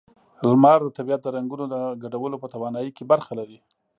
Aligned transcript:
لمر 0.49 0.79
د 0.85 0.89
طبیعت 0.97 1.21
د 1.23 1.27
رنگونو 1.35 1.65
د 1.73 1.75
ګډولو 2.03 2.35
په 2.43 2.47
توانایۍ 2.53 2.91
کې 2.97 3.03
برخه 3.11 3.31
لري. 3.39 3.57